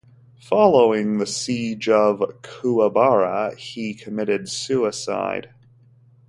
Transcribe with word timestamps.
Following 0.39 1.19
the 1.19 1.27
Siege 1.27 1.87
of 1.87 2.21
Kuwabara, 2.41 3.55
he 3.55 3.93
committed 3.93 4.49
suicide. 4.49 5.53